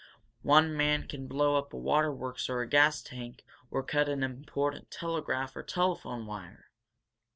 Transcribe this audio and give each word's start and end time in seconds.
One 0.41 0.75
man 0.75 1.07
could 1.07 1.29
blow 1.29 1.57
up 1.57 1.73
a 1.73 1.77
waterworks 1.77 2.49
or 2.49 2.61
a 2.61 2.67
gas 2.67 3.03
tank 3.03 3.45
or 3.69 3.83
cut 3.83 4.09
an 4.09 4.23
important 4.23 4.89
telegraph 4.89 5.55
or 5.55 5.61
telephone 5.61 6.25
wire!" 6.25 6.71